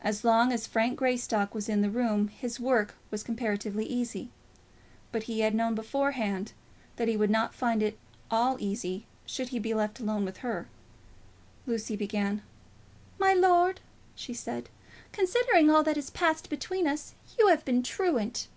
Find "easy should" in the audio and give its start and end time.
8.58-9.50